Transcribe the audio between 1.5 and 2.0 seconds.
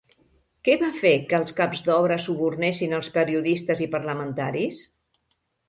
caps